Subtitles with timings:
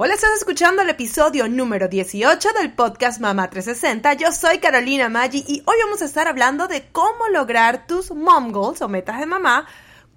[0.00, 4.12] Hola, estás escuchando el episodio número 18 del podcast Mamá 360.
[4.14, 8.52] Yo soy Carolina Maggi y hoy vamos a estar hablando de cómo lograr tus mom
[8.52, 9.66] goals o metas de mamá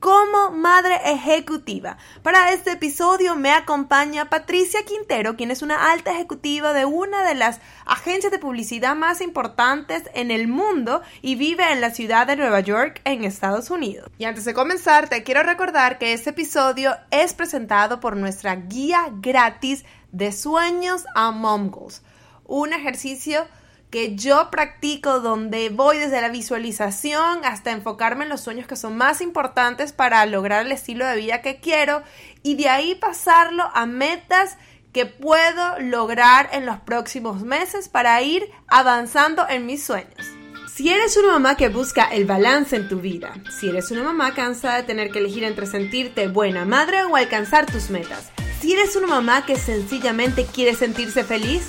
[0.01, 1.95] como madre ejecutiva.
[2.23, 7.35] Para este episodio me acompaña Patricia Quintero, quien es una alta ejecutiva de una de
[7.35, 12.35] las agencias de publicidad más importantes en el mundo y vive en la ciudad de
[12.35, 14.09] Nueva York, en Estados Unidos.
[14.17, 19.05] Y antes de comenzar, te quiero recordar que este episodio es presentado por nuestra guía
[19.11, 22.02] gratis de sueños a Mom Goals,
[22.45, 23.45] un ejercicio
[23.91, 28.95] que yo practico donde voy desde la visualización hasta enfocarme en los sueños que son
[28.95, 32.02] más importantes para lograr el estilo de vida que quiero
[32.41, 34.58] y de ahí pasarlo a metas
[34.94, 40.26] que puedo lograr en los próximos meses para ir avanzando en mis sueños.
[40.73, 44.34] Si eres una mamá que busca el balance en tu vida, si eres una mamá
[44.34, 48.96] cansada de tener que elegir entre sentirte buena madre o alcanzar tus metas, si eres
[48.96, 51.63] una mamá que sencillamente quiere sentirse feliz,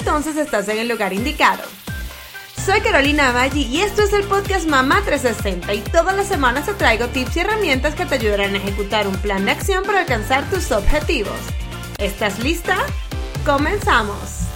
[0.00, 1.62] entonces estás en el lugar indicado.
[2.64, 6.74] Soy Carolina Maggi y esto es el podcast Mamá 360 y todas las semanas te
[6.74, 10.44] traigo tips y herramientas que te ayudarán a ejecutar un plan de acción para alcanzar
[10.50, 11.38] tus objetivos.
[11.98, 12.76] ¿Estás lista?
[13.46, 14.48] ¡Comenzamos!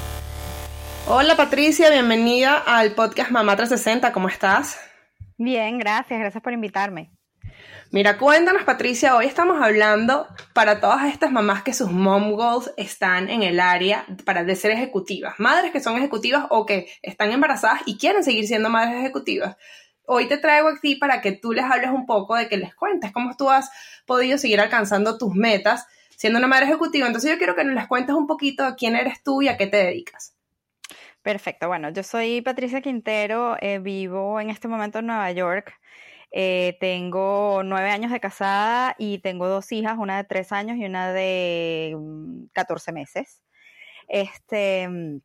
[1.07, 4.79] Hola Patricia, bienvenida al podcast Mamá 360, ¿cómo estás?
[5.39, 7.12] Bien, gracias, gracias por invitarme.
[7.93, 13.29] Mira, cuéntanos Patricia, hoy estamos hablando para todas estas mamás que sus mom goals están
[13.29, 17.83] en el área para de ser ejecutivas, madres que son ejecutivas o que están embarazadas
[17.85, 19.59] y quieren seguir siendo madres ejecutivas.
[20.07, 23.13] Hoy te traigo aquí para que tú les hables un poco de que les cuentes
[23.13, 23.71] cómo tú has
[24.07, 27.07] podido seguir alcanzando tus metas siendo una madre ejecutiva.
[27.07, 29.67] Entonces yo quiero que nos les cuentes un poquito quién eres tú y a qué
[29.67, 30.35] te dedicas.
[31.21, 35.75] Perfecto, bueno, yo soy Patricia Quintero, eh, vivo en este momento en Nueva York.
[36.35, 40.87] Eh, tengo nueve años de casada y tengo dos hijas, una de tres años y
[40.87, 43.43] una de mm, catorce meses.
[44.09, 45.21] Este, mm,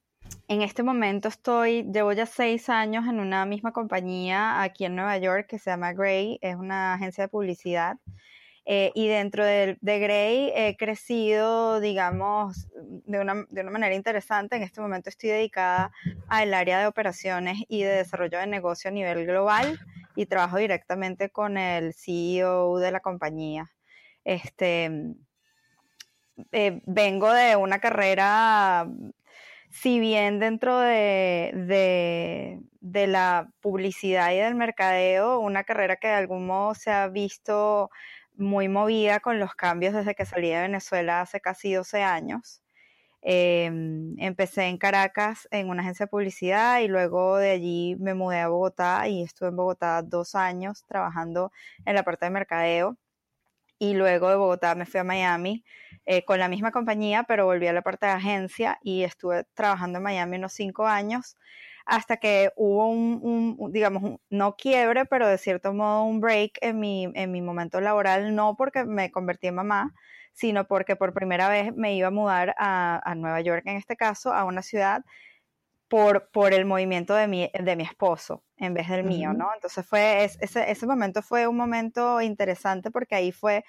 [0.50, 5.18] en este momento estoy, llevo ya seis años en una misma compañía aquí en Nueva
[5.18, 7.98] York que se llama Gray, es una agencia de publicidad.
[8.70, 12.68] Eh, y dentro de, de, Gray he crecido, digamos,
[13.06, 14.58] de una, de una, manera interesante.
[14.58, 15.94] En este momento estoy dedicada
[16.28, 19.80] al área de operaciones y de desarrollo de negocio a nivel global
[20.18, 23.70] y trabajo directamente con el CEO de la compañía.
[24.24, 24.90] Este,
[26.52, 28.88] eh, vengo de una carrera,
[29.70, 36.16] si bien dentro de, de, de, la publicidad y del mercadeo, una carrera que de
[36.16, 37.92] algún modo se ha visto
[38.36, 42.64] muy movida con los cambios desde que salí de Venezuela hace casi 12 años.
[43.30, 48.40] Em, empecé en Caracas en una agencia de publicidad y luego de allí me mudé
[48.40, 51.52] a Bogotá y estuve en Bogotá dos años trabajando
[51.86, 52.98] en la parte de mercadeo.
[53.80, 55.66] Y luego de Bogotá me fui a Miami
[56.06, 59.98] eh, con la misma compañía, pero volví a la parte de agencia y estuve trabajando
[59.98, 61.36] en Miami unos cinco años
[61.86, 67.12] hasta que hubo un, digamos, no quiebre, pero de cierto modo un break en mi,
[67.14, 69.94] en mi momento laboral, no porque me convertí en mamá,
[70.38, 74.32] sino porque por primera vez me iba a mudar a, Nueva York, en este caso,
[74.32, 75.04] a una ciudad
[75.88, 79.50] por, por el movimiento de mi, de mi esposo en vez del mío, ¿no?
[79.56, 83.66] Entonces fue, ese, ese momento fue un momento interesante porque ahí fue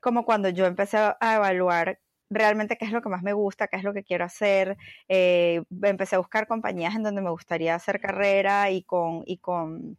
[0.00, 1.98] como cuando yo empecé a evaluar
[2.28, 4.76] realmente qué es lo que más me gusta, qué es lo que quiero hacer.
[5.08, 9.96] Eh, empecé a buscar compañías en donde me gustaría hacer carrera y con, y con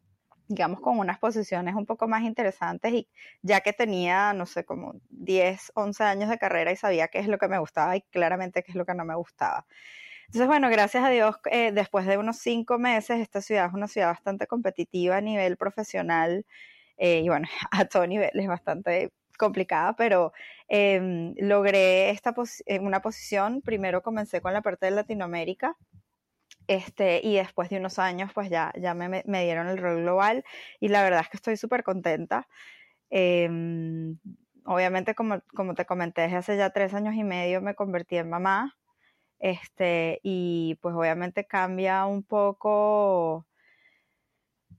[0.47, 3.07] digamos, con unas posiciones un poco más interesantes y
[3.41, 7.27] ya que tenía, no sé, como 10, 11 años de carrera y sabía qué es
[7.27, 9.65] lo que me gustaba y claramente qué es lo que no me gustaba.
[10.27, 13.87] Entonces, bueno, gracias a Dios, eh, después de unos cinco meses, esta ciudad es una
[13.87, 16.45] ciudad bastante competitiva a nivel profesional
[16.97, 20.31] eh, y bueno, a todo nivel es bastante complicada, pero
[20.67, 22.33] em, logré esta
[22.81, 23.61] una posición.
[23.61, 25.75] Primero comencé con la parte de Latinoamérica,
[26.67, 30.43] este, y después de unos años, pues ya, ya me, me dieron el rol global
[30.79, 32.47] y la verdad es que estoy súper contenta.
[33.09, 34.17] Em,
[34.65, 38.29] obviamente, como, como te comenté, desde hace ya tres años y medio me convertí en
[38.29, 38.75] mamá.
[39.39, 43.45] Este, y pues obviamente cambia un poco,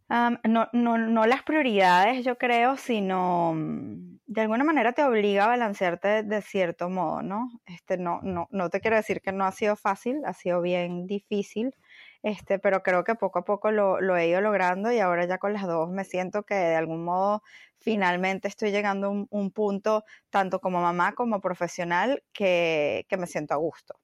[0.08, 3.54] no, no, no las prioridades, yo creo, sino
[4.26, 7.50] de alguna manera te obliga a balancearte de, cierto modo, ¿no?
[7.66, 11.06] Este, no, no, no te quiero decir que no ha sido fácil, ha sido bien
[11.06, 11.74] difícil,
[12.22, 15.38] este, pero creo que poco a poco lo, lo he ido logrando y ahora ya
[15.38, 17.42] con las dos me siento que de algún modo
[17.76, 23.26] finalmente estoy llegando a un, un punto, tanto como mamá como profesional, que, que me
[23.26, 23.94] siento a gusto.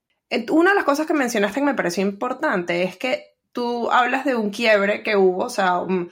[0.51, 4.35] Una de las cosas que mencionaste que me pareció importante es que tú hablas de
[4.35, 6.11] un quiebre que hubo, o sea, un,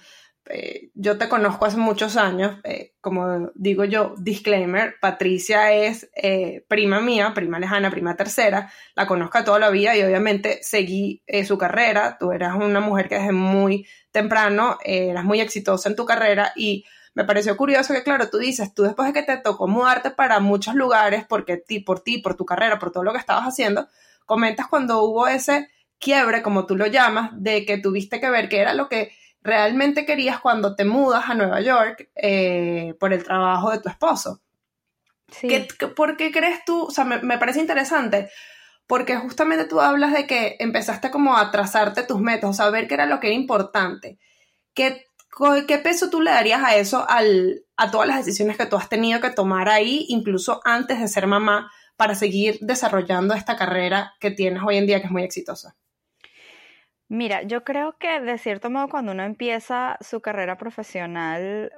[0.50, 6.64] eh, yo te conozco hace muchos años, eh, como digo yo, disclaimer, Patricia es eh,
[6.68, 11.58] prima mía, prima lejana, prima tercera, la conozco toda la vida y obviamente seguí su
[11.58, 16.52] carrera, tú eras una mujer que desde muy temprano eras muy exitosa en tu carrera
[16.56, 16.84] y
[17.14, 20.38] me pareció curioso que, claro, tú dices, tú después de que te tocó mudarte para
[20.38, 23.88] muchos lugares, porque ti, por ti, por tu carrera, por todo lo que estabas haciendo,
[24.24, 25.68] comentas cuando hubo ese
[25.98, 29.12] quiebre, como tú lo llamas, de que tuviste que ver qué era lo que
[29.42, 34.42] realmente querías cuando te mudas a Nueva York eh, por el trabajo de tu esposo.
[35.30, 35.48] Sí.
[35.94, 36.84] por qué crees tú?
[36.84, 38.30] O sea, me, parece interesante
[38.86, 42.88] porque justamente tú hablas de que empezaste como a trazarte tus metas, o sea, ver
[42.88, 44.18] qué era lo que era importante.
[44.72, 45.04] ¿Qué,
[45.66, 48.88] qué peso tú le darías a eso, al, a todas las decisiones que tú has
[48.88, 54.30] tenido que tomar ahí, incluso antes de ser mamá, para seguir desarrollando esta carrera que
[54.30, 55.76] tienes hoy en día, que es muy exitosa?
[57.08, 61.72] Mira, yo creo que de cierto modo cuando uno empieza su carrera profesional,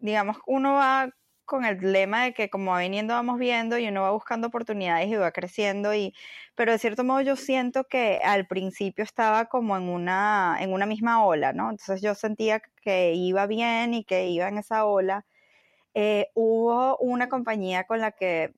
[0.00, 1.10] digamos, uno va
[1.46, 5.08] con el lema de que como va viniendo vamos viendo y uno va buscando oportunidades
[5.08, 6.14] y va creciendo y
[6.54, 10.86] pero de cierto modo yo siento que al principio estaba como en una en una
[10.86, 11.70] misma ola, ¿no?
[11.70, 15.26] Entonces yo sentía que iba bien y que iba en esa ola.
[15.94, 18.54] Eh, hubo una compañía con la que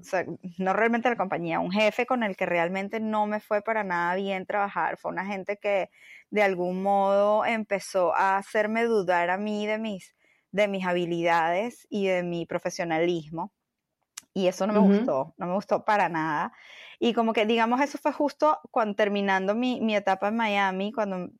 [0.00, 0.24] o sea,
[0.58, 4.14] no realmente la compañía, un jefe con el que realmente no me fue para nada
[4.14, 4.96] bien trabajar.
[4.96, 5.90] Fue una gente que
[6.30, 10.14] de algún modo empezó a hacerme dudar a mí de mis,
[10.52, 13.52] de mis habilidades y de mi profesionalismo.
[14.32, 16.52] Y eso no me gustó, no me gustó para nada.
[17.00, 21.30] Y como que, digamos, eso fue justo cuando terminando mi, mi etapa en Miami, cuando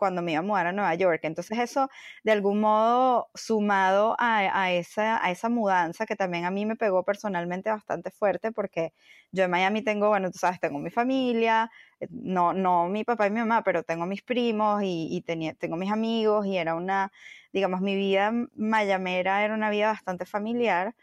[0.00, 1.20] cuando me iba a mudar a Nueva York.
[1.24, 1.88] Entonces eso,
[2.24, 7.04] de algún modo, sumado a, esa, a esa mudanza que también a mí me pegó
[7.04, 8.92] personalmente bastante fuerte, porque
[9.32, 11.70] yo en Miami tengo, bueno, tú sabes, tengo mi familia,
[12.00, 15.76] eh, no, no mi papá y mi mamá, pero tengo mis primos y, tenía, tengo
[15.76, 17.12] mis amigos y era una,
[17.52, 20.94] digamos, mi vida mayamera era una vida bastante familiar.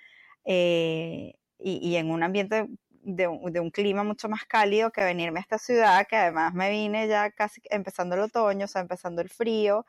[0.45, 2.67] Eh, y, y, en un ambiente
[3.07, 7.07] de un, clima mucho más cálido que venirme a esta ciudad, que además me vine
[7.07, 9.85] ya casi empezando el otoño, o sea, empezando el frío,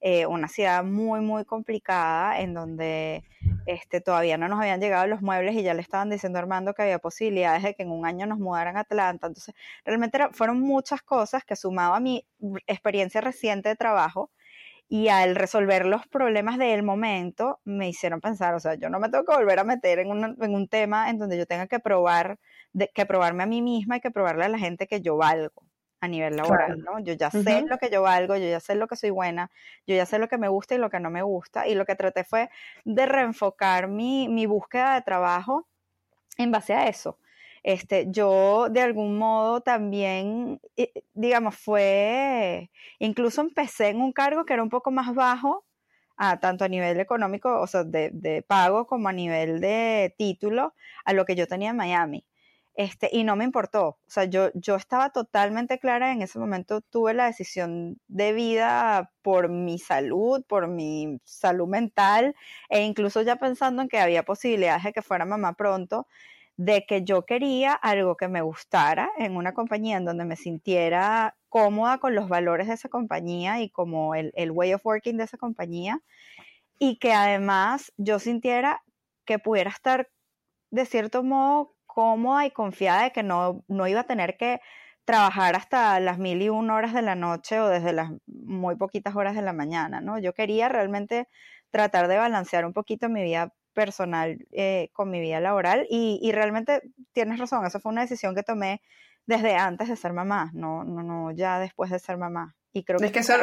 [0.00, 3.24] eh, una ciudad muy, muy complicada en donde
[3.66, 6.72] este, todavía no nos habían llegado los muebles y ya le estaban diciendo a Armando
[6.72, 9.26] que había posibilidades de que en un año nos mudaran a Atlanta.
[9.26, 9.54] Entonces,
[9.84, 12.26] realmente fueron muchas cosas que sumado a mi
[12.66, 14.30] experiencia reciente de trabajo,
[14.88, 19.08] y al resolver los problemas del momento me hicieron pensar, o sea, yo no me
[19.08, 22.38] tengo que volver a meter en, en un tema en donde yo tenga que probar
[22.94, 25.62] que probarme a mí misma y que probarle a la gente que yo valgo
[26.02, 26.98] a nivel laboral, ¿no?
[26.98, 29.52] Yo ya sé lo que yo valgo, yo ya sé lo que soy buena,
[29.86, 31.86] yo ya sé lo que me gusta y lo que no me gusta, y lo
[31.86, 32.50] que traté fue
[32.84, 35.68] de reenfocar mi, mi búsqueda de trabajo
[36.38, 37.18] en base a eso.
[37.62, 44.54] Este, yo de algún modo también, eh, digamos, fue, incluso empecé en un cargo que
[44.54, 45.64] era un poco más bajo,
[46.16, 50.74] a, tanto a nivel económico, o sea, de, de pago, como a nivel de título,
[51.04, 52.24] a lo que yo tenía en Miami.
[52.74, 53.86] Este, y no me importó.
[53.86, 59.12] O sea, yo, yo estaba totalmente clara, en ese momento tuve la decisión de vida
[59.20, 62.34] por mi salud, por mi salud mental,
[62.70, 66.06] e incluso ya pensando en que había posibilidades de que fuera mamá pronto,
[66.56, 71.36] de que yo quería algo que me gustara en una compañía en donde me sintiera
[71.48, 75.24] cómoda con los valores de esa compañía y como el, el way of working de
[75.24, 76.00] esa compañía,
[76.78, 78.82] y que además yo sintiera
[79.26, 80.10] que pudiera estar
[80.70, 84.60] de cierto modo cómoda y confiada de que no, no iba a tener que
[85.04, 89.14] trabajar hasta las mil y una horas de la noche o desde las muy poquitas
[89.14, 90.18] horas de la mañana, ¿no?
[90.18, 91.28] Yo quería realmente
[91.70, 96.32] tratar de balancear un poquito mi vida personal eh, con mi vida laboral y, y,
[96.32, 96.82] realmente
[97.12, 98.82] tienes razón, esa fue una decisión que tomé
[99.26, 102.54] desde antes de ser mamá, no, no, no, ya después de ser mamá.
[102.72, 103.34] Y creo que, es que eso,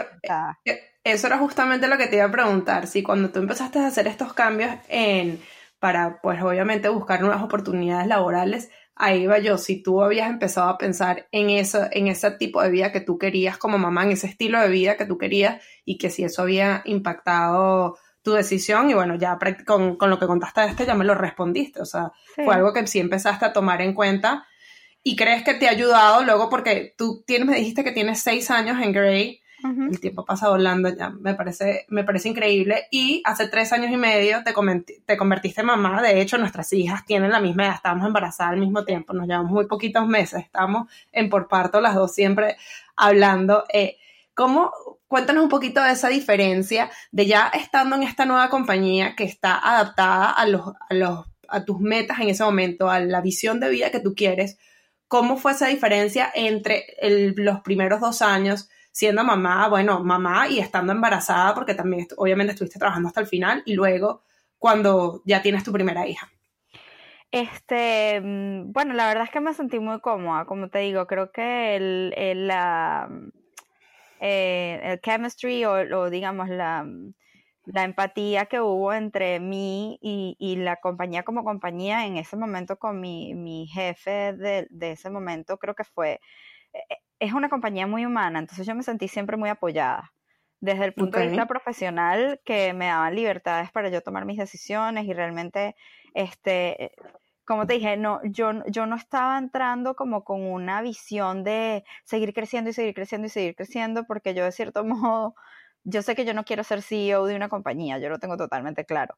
[0.66, 3.88] eh, eso era justamente lo que te iba a preguntar, si cuando tú empezaste a
[3.88, 5.40] hacer estos cambios en
[5.80, 10.78] para, pues obviamente, buscar nuevas oportunidades laborales, ahí va yo, si tú habías empezado a
[10.78, 14.28] pensar en, eso, en ese tipo de vida que tú querías como mamá, en ese
[14.28, 18.94] estilo de vida que tú querías y que si eso había impactado tu decisión y
[18.94, 22.12] bueno, ya con, con lo que contaste de este ya me lo respondiste, o sea,
[22.36, 24.46] fue algo que sí empezaste a tomar en cuenta.
[25.02, 28.52] Y crees que te ha ayudado luego porque tú tienes, me dijiste que tienes seis
[28.52, 32.88] años en Grey el tiempo pasa volando ya, me parece, me parece increíble.
[32.92, 34.54] Y hace tres años y medio te,
[35.06, 36.02] te convertiste en mamá.
[36.02, 39.52] De hecho, nuestras hijas tienen la misma edad, estamos embarazadas al mismo tiempo, nos llevamos
[39.52, 42.58] muy poquitos meses, estamos en por parto las dos siempre
[42.96, 43.66] hablando.
[43.74, 43.98] Eh,
[44.34, 44.72] ¿Cómo,
[45.08, 49.58] cuéntanos un poquito de esa diferencia de ya estando en esta nueva compañía que está
[49.58, 53.70] adaptada a, los, a, los, a tus metas en ese momento, a la visión de
[53.70, 54.58] vida que tú quieres?
[55.10, 56.86] ¿Cómo fue esa diferencia entre
[57.36, 62.80] los primeros dos años siendo mamá, bueno, mamá y estando embarazada, porque también obviamente estuviste
[62.80, 64.24] trabajando hasta el final, y luego
[64.58, 66.30] cuando ya tienes tu primera hija?
[67.32, 71.32] Este, mm, bueno, la verdad es que me sentí muy cómoda, como te digo, creo
[71.32, 73.08] que el, el, la,
[74.20, 76.88] eh, el chemistry o, digamos la,
[77.66, 82.78] la, empatía que hubo entre mí y, y, la compañía como compañía en ese momento
[82.80, 86.20] con mi, mi jefe de, de, ese momento, creo que fue,
[87.20, 90.14] es una compañía muy humana, entonces yo me sentí siempre muy apoyada.
[90.62, 95.06] Desde el punto de vista profesional, que me daban libertades para yo tomar mis decisiones
[95.06, 95.76] y realmente,
[96.14, 96.92] este,
[97.46, 102.34] como te dije, no, yo, yo no estaba entrando como con una visión de seguir
[102.34, 105.34] creciendo y seguir creciendo y seguir creciendo, porque yo de cierto modo,
[105.86, 108.86] yo sé que yo no quiero ser CEO de una compañía, yo lo tengo totalmente
[108.86, 109.16] claro,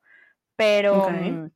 [0.55, 1.10] pero...
[1.10, 1.50] Mm,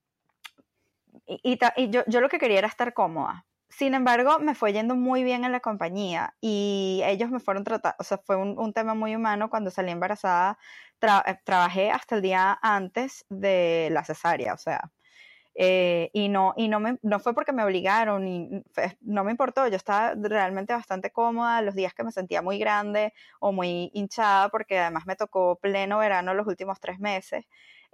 [1.28, 3.46] y, y, yo, yo lo que quería era estar cómoda,
[3.77, 7.96] sin embargo, me fue yendo muy bien en la compañía y ellos me fueron tratando,
[8.00, 10.58] o sea, fue un, tema muy humano cuando salí embarazada,
[11.01, 14.91] eh, trabajé hasta el día antes de la cesárea, o sea,
[15.55, 18.63] eh, y no, y no, me, no fue porque me obligaron, y
[19.01, 23.13] no me importó, yo estaba realmente bastante cómoda los días que me sentía muy grande
[23.39, 27.46] o muy hinchada, porque además me tocó pleno verano los últimos tres meses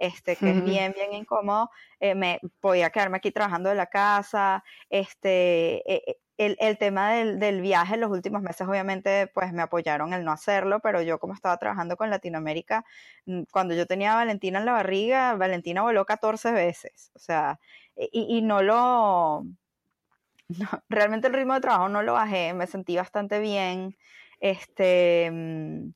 [0.02, 4.64] este, que es bien, bien incómodo, eh, me podía quedarme aquí trabajando de la casa,
[4.90, 9.54] este, eh, eh, el, el, tema del, del, viaje en los últimos meses obviamente pues
[9.54, 12.84] me apoyaron el no hacerlo, pero yo como estaba trabajando con Latinoamérica,
[13.28, 17.60] mm, cuando yo tenía a Valentina en la barriga, Valentina voló 14 veces, o sea,
[17.96, 19.46] y, y no lo...
[20.50, 23.96] No, realmente el ritmo de trabajo no lo bajé, me sentí bastante bien,
[24.40, 25.92] este, mm,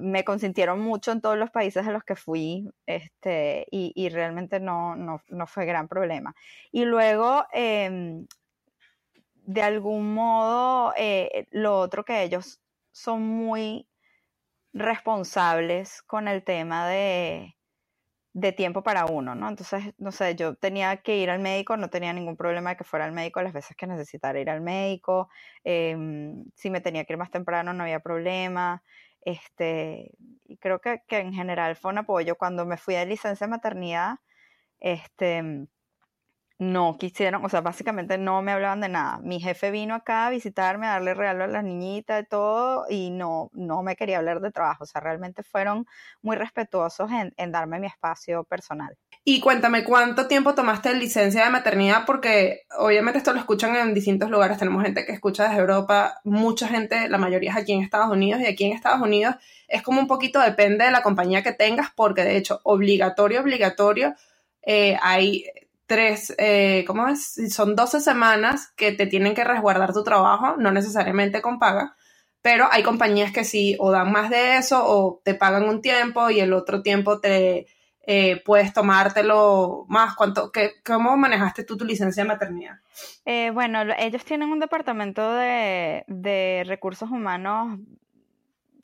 [0.00, 4.96] me consintieron mucho en todos los países a los que fui este, y, realmente no,
[4.96, 6.34] no, fue gran problema.
[6.70, 8.26] Y luego, em,
[9.44, 12.60] de algún modo, eh, lo otro que ellos
[12.92, 13.88] son muy
[14.72, 17.56] responsables con el tema de,
[18.34, 19.48] de tiempo para uno, ¿no?
[19.48, 22.84] Entonces, no sé, yo tenía que ir al médico, no tenía ningún problema de que
[22.84, 25.28] fuera al médico las veces que necesitara ir al médico,
[25.64, 28.82] em, si me tenía que ir más temprano no había problema,
[29.22, 30.12] este,
[30.44, 32.36] y creo que, que, en general fue un apoyo.
[32.36, 34.16] Cuando me fui de licencia de maternidad,
[34.80, 35.68] este,
[36.62, 39.18] no quisieron, o sea, básicamente no me hablaban de nada.
[39.18, 43.10] Mi jefe vino acá a visitarme, a darle regalo a las niñitas y todo, y
[43.10, 44.84] no, no me quería hablar de trabajo.
[44.84, 45.86] O sea, realmente fueron
[46.22, 48.96] muy respetuosos en, en darme mi espacio personal.
[49.24, 52.04] Y cuéntame, ¿cuánto tiempo tomaste licencia de maternidad?
[52.06, 54.58] Porque obviamente esto lo escuchan en distintos lugares.
[54.58, 58.40] Tenemos gente que escucha desde Europa, mucha gente, la mayoría es aquí en Estados Unidos,
[58.40, 59.36] y aquí en Estados Unidos
[59.68, 64.14] es como un poquito depende de la compañía que tengas, porque de hecho, obligatorio, obligatorio,
[64.62, 65.44] eh, hay
[65.86, 67.34] tres, eh, ¿cómo es?
[67.54, 71.96] Son 12 semanas que te tienen que resguardar tu trabajo, no necesariamente con paga,
[72.42, 76.28] pero hay compañías que sí, o dan más de eso, o te pagan un tiempo
[76.30, 77.68] y el otro tiempo te
[78.04, 80.14] eh, puedes tomártelo más.
[80.16, 82.78] ¿Cuánto, qué, ¿Cómo manejaste tú tu licencia de maternidad?
[83.24, 87.78] Eh, bueno, ellos tienen un departamento de, de recursos humanos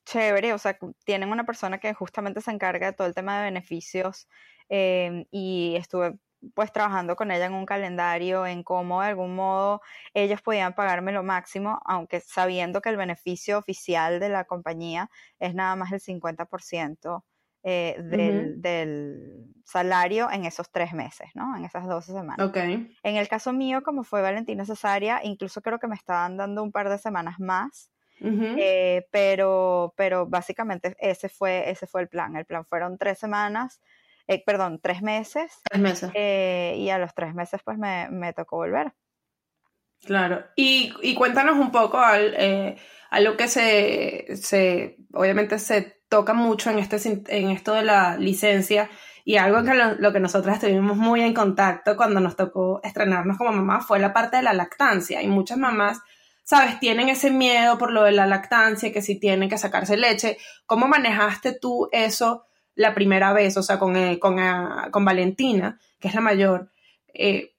[0.04, 3.44] chévere, o sea, tienen una persona que justamente se encarga de todo el tema de
[3.44, 4.26] beneficios
[4.70, 6.18] y estuve
[6.54, 9.80] pues trabajando con ella en un calendario, en cómo de algún modo
[10.14, 15.10] ellos podían pagarme lo máximo, aunque sabiendo que el beneficio oficial de la compañía
[15.40, 17.24] es nada más el 50%
[17.62, 21.54] eh, del, del, salario en esos tres meses, ¿no?
[21.54, 22.48] En esas 12 semanas.
[22.48, 22.90] Okay.
[23.02, 26.72] En el caso mío, como fue Valentina Cesárea, incluso creo que me estaban dando un
[26.72, 27.90] par de semanas más.
[28.20, 32.34] Eh, pero, pero básicamente ese fue, ese fue el plan.
[32.34, 33.80] El plan fueron tres semanas
[34.26, 35.52] eh, perdón, tres meses.
[35.64, 36.10] Tres meses.
[36.14, 38.92] Eh, y a los tres meses pues me, me tocó volver.
[40.04, 40.44] Claro.
[40.54, 42.76] Y, y cuéntanos un poco al,
[43.10, 46.98] a lo que se, se, obviamente se toca mucho en, este,
[47.28, 48.90] en esto de la licencia
[49.24, 53.52] y algo que lo, que nosotros estuvimos muy en contacto cuando nos tocó estrenarnos como
[53.52, 55.20] mamá fue la parte de la lactancia.
[55.20, 56.00] Y muchas mamás,
[56.44, 60.38] sabes, tienen ese miedo por lo de la lactancia, que si tienen que sacarse leche.
[60.64, 65.78] ¿Cómo manejaste tú eso la primera vez, o sea, con, eh, con, eh, con, Valentina,
[65.98, 66.70] que es la mayor,
[67.12, 67.52] eh,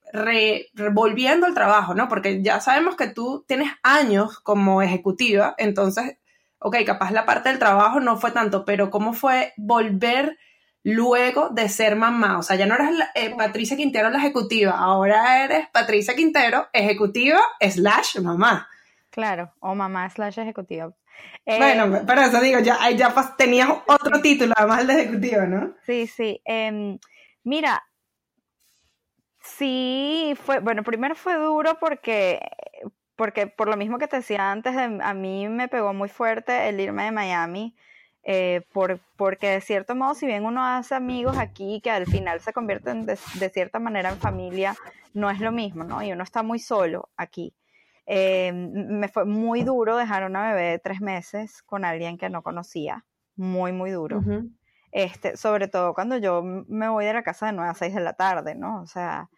[0.92, 2.08] volviendo al trabajo, ¿no?
[2.08, 6.18] Porque ya sabemos que tú tienes años como ejecutiva, entonces,
[6.60, 10.38] ok, capaz la parte del trabajo no fue tanto, pero ¿cómo fue volver
[10.84, 12.38] luego de ser mamá?
[12.38, 12.90] O sea, ya no eres
[13.38, 18.68] Patricia Quintero la ejecutiva, ahora eres Patricia Quintero, ejecutiva slash mamá.
[19.10, 20.94] Claro, o mamá slash ejecutiva.
[21.46, 25.74] bueno, eh, pero eso digo, ya, ya tenías otro título, además el de ejecutivo, ¿no?
[25.86, 26.42] Sí, sí.
[26.46, 27.00] Em,
[27.44, 27.84] mira,
[29.42, 32.40] sí fue, bueno, primero fue duro porque
[33.20, 36.80] porque por lo mismo que te decía antes, a mí me pegó muy fuerte el
[36.80, 37.76] irme de Miami,
[38.24, 42.40] eh, por, porque de cierto modo, si bien uno hace amigos aquí que al final
[42.40, 44.74] se convierten de, cierta manera en familia,
[45.14, 46.02] no es lo mismo, ¿no?
[46.02, 47.54] Y uno está muy solo aquí.
[48.06, 52.42] Eh, me fue muy duro dejar una bebé de tres meses con alguien que no
[52.42, 53.04] conocía,
[53.36, 54.22] muy, muy duro.
[54.94, 58.00] este, sobre todo cuando yo me voy de la casa de 9 a 6 de
[58.00, 58.82] la tarde, ¿no?
[58.82, 59.30] O sea,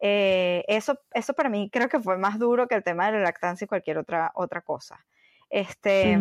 [0.00, 3.24] eh, eso, eso para mí creo que fue más duro que el tema de la
[3.24, 5.04] lactancia y cualquier otra, otra cosa.
[5.50, 6.18] Este,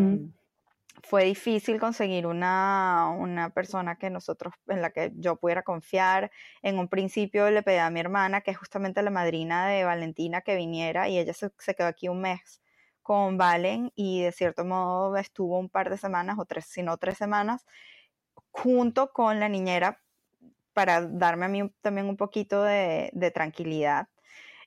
[1.03, 6.31] fue difícil conseguir una, una, persona que nosotros, en la que yo pudiera confiar.
[6.61, 10.41] En un principio le pedí a mi hermana, que es justamente la madrina de Valentina,
[10.41, 12.61] que viniera y ella se, quedó aquí un mes
[13.03, 16.97] con Valen y de cierto modo estuvo un par de semanas o tres, si no
[16.97, 17.65] tres semanas,
[18.51, 20.01] junto con la niñera
[20.77, 24.09] para darme a mí también un poquito de, de tranquilidad.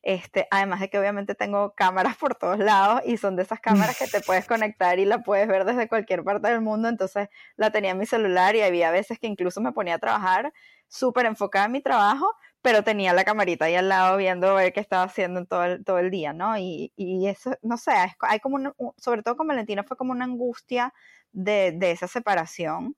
[0.03, 3.97] Este, además de que obviamente tengo cámaras por todos lados y son de esas cámaras
[3.97, 7.71] que te puedes conectar y la puedes ver desde cualquier parte del mundo, entonces la
[7.71, 10.53] tenía en mi celular y había veces que incluso me ponía a trabajar
[10.89, 12.27] súper enfocada en mi trabajo,
[12.61, 15.85] pero tenía la camarita ahí al lado viendo ver qué estaba haciendo en todo el,
[15.85, 16.59] todo el día, ¿no?
[16.59, 20.93] Y, y eso, no sé, hay como, sobre todo con Valentina fue como una angustia
[21.31, 22.97] de, de esa separación.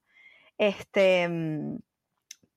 [0.56, 1.76] Este, mm,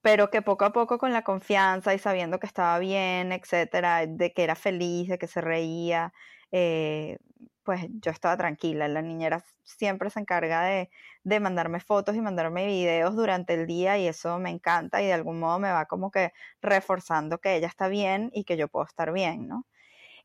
[0.05, 4.33] pero que poco a poco con la confianza y sabiendo que estaba bien, etcétera, de
[4.33, 6.13] que era feliz, de que se reía,
[6.51, 7.17] eh,
[7.63, 8.87] pues yo estaba tranquila.
[8.87, 10.91] La niñera siempre se encarga de,
[11.23, 15.13] de, mandarme fotos y mandarme videos durante el día y eso me encanta y de
[15.13, 18.85] algún modo me va como que reforzando que ella está bien y que yo puedo
[18.85, 19.65] estar bien, ¿no?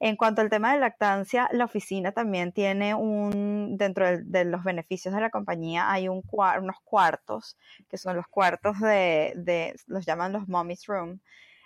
[0.03, 5.15] En cuanto al tema de lactancia, la oficina también tiene un, dentro de, los beneficios
[5.15, 10.49] de la compañía, hay un, unos cuartos, que son los cuartos de, los llaman los
[10.49, 11.21] mommy's room,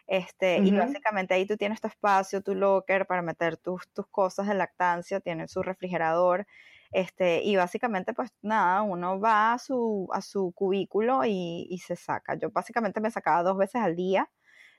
[0.08, 4.48] este, Y básicamente ahí tú tienes tu espacio, tu locker para meter tus, tus cosas
[4.48, 6.44] de lactancia, tiene su refrigerador,
[6.90, 12.34] este, y básicamente pues nada, uno va a su, a su cubículo y, se saca.
[12.34, 14.28] Yo básicamente me sacaba dos veces al día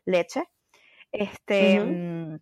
[0.06, 0.44] leche.
[1.12, 2.40] Este,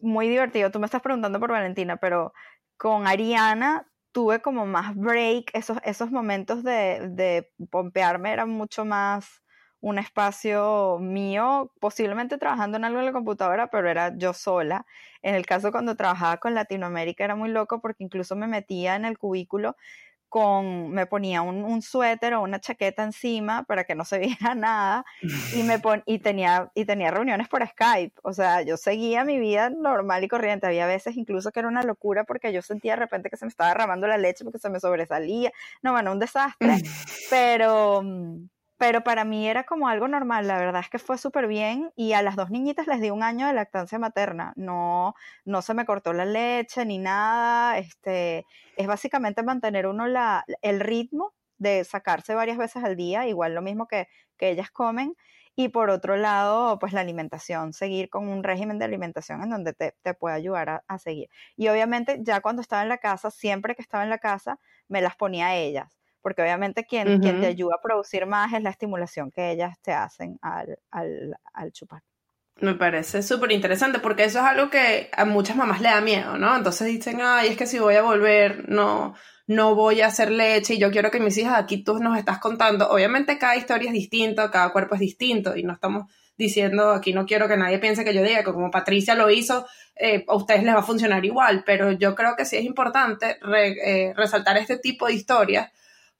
[0.00, 0.70] muy divertido.
[0.70, 2.32] Tú me estás preguntando por Valentina, pero
[2.76, 5.50] con Ariana tuve como más break.
[5.54, 9.42] Esos, esos momentos de, de pompearme eran mucho más
[9.80, 14.86] un espacio mío, posiblemente trabajando en algo en la computadora, pero era yo sola.
[15.22, 19.04] En el caso cuando trabajaba con Latinoamérica era muy loco porque incluso me metía en
[19.04, 19.76] el cubículo
[20.32, 25.04] con, me ponía un, suéter o una chaqueta encima para que no se viera nada
[25.54, 28.14] y, me pon, y, tenía, y tenía reuniones por Skype.
[28.22, 30.66] O sea, yo seguía mi vida normal y corriente.
[30.66, 33.50] Había veces incluso que era una locura porque yo sentía de repente que se me
[33.50, 35.52] estaba derramando la leche porque se me sobresalía.
[35.82, 36.78] No, bueno, un desastre.
[37.30, 38.48] Pero, mm,
[38.82, 42.14] pero para mí era como algo normal, la verdad es que fue súper bien y
[42.14, 45.14] a las dos niñitas les di un año de lactancia materna, no,
[45.44, 48.44] no se me cortó la leche ni nada, este,
[48.76, 53.62] es básicamente mantener uno la, el ritmo de sacarse varias veces al día, igual lo
[53.62, 55.14] mismo que, que ellas comen,
[55.54, 59.74] y por otro lado, pues la alimentación, seguir con un régimen de alimentación en donde
[59.74, 61.28] te, te puede ayudar a, a, seguir.
[61.56, 65.00] Y obviamente ya cuando estaba en la casa, siempre que estaba en la casa, me
[65.00, 68.70] las ponía a ellas porque obviamente quien, quien te ayuda a producir más es la
[68.70, 72.02] estimulación que ellas te hacen al, al, al chupar.
[72.60, 76.38] Me parece súper interesante porque eso es algo que a muchas mamás le da miedo,
[76.38, 76.54] ¿no?
[76.56, 79.14] Entonces dicen, ay, es que si voy a volver, no,
[79.46, 82.38] no voy a hacer leche y yo quiero que mis hijas, aquí tú nos estás
[82.38, 87.12] contando, obviamente cada historia es distinta, cada cuerpo es distinto y no estamos diciendo, aquí
[87.12, 90.34] no quiero que nadie piense que yo diga que como Patricia lo hizo, eh, a
[90.34, 94.56] ustedes les va a funcionar igual, pero yo creo que sí es importante eh, resaltar
[94.56, 95.70] este tipo de historias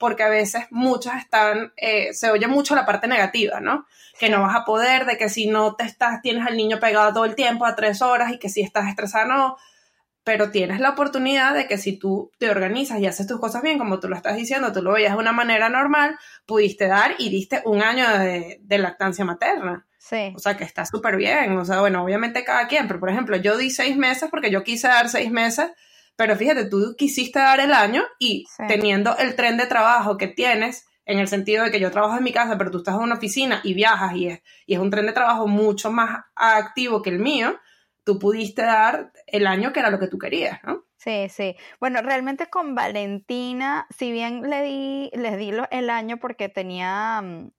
[0.03, 3.87] porque a veces muchas están, eh, se oye mucho la parte negativa, ¿no?
[4.19, 7.13] Que no vas a poder, de que si no te estás, tienes al niño pegado
[7.13, 9.57] todo el tiempo a tres horas y que si estás estresada, no.
[10.25, 13.79] Pero tienes la oportunidad de que si tú te organizas y haces tus cosas bien,
[13.79, 17.31] como tú lo estás diciendo, tú lo veías de una manera normal, pudiste dar y
[17.31, 19.87] diste un año de, de lactancia materna.
[19.99, 20.33] Sí.
[20.35, 21.57] O sea, que está súper bien.
[21.57, 24.65] O sea, bueno, obviamente cada quien, pero por ejemplo, yo di seis meses porque yo
[24.65, 25.71] quise dar seis meses
[26.17, 30.87] pero fíjate, tú quisiste dar el año y teniendo el tren de trabajo que tienes,
[31.05, 33.17] en el sentido de que yo trabajo en mi casa, pero tú estás en una
[33.17, 37.11] oficina y viajas y es, y es un tren de trabajo mucho más activo que
[37.11, 37.59] el mío,
[38.05, 40.85] tú pudiste dar el año que era lo que tú querías, ¿no?
[40.97, 41.57] Sí, sí.
[41.81, 47.51] Bueno, realmente con Valentina, si bien le di, les di el año porque tenía, mm,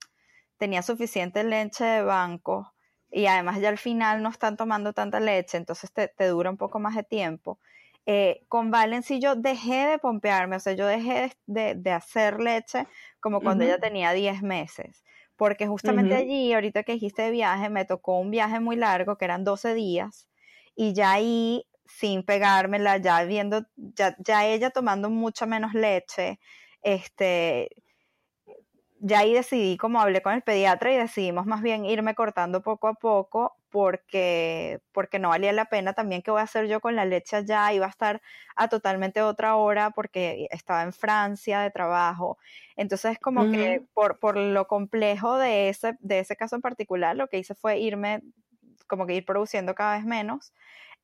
[0.58, 2.74] tenía suficiente leche de banco
[3.12, 6.58] y además ya al final no están tomando tanta leche, entonces te, te dura un
[6.58, 7.60] poco más de tiempo.
[8.06, 12.86] Eh, con Valen sí yo dejé de pompearme, o sea, yo dejé de, hacer leche
[13.22, 15.04] como cuando ella tenía 10 meses,
[15.38, 19.24] porque justamente allí, ahorita que dijiste de viaje, me tocó un viaje muy largo, que
[19.24, 20.28] eran 12 días,
[20.76, 26.40] y ya ahí sin pegármela, ya viendo, ya, ya ella tomando mucha menos leche,
[26.82, 27.70] este,
[29.06, 32.88] ya ahí decidí, como hablé con el pediatra y decidimos más bien irme cortando poco
[32.88, 36.96] a poco porque, porque no valía la pena también que voy a hacer yo con
[36.96, 38.22] la leche allá, iba a estar
[38.56, 42.38] a totalmente otra hora porque estaba en Francia de trabajo.
[42.78, 47.28] Entonces como que por, por lo complejo de ese, de ese caso en particular, lo
[47.28, 48.22] que hice fue irme,
[48.88, 50.54] como que ir produciendo cada vez menos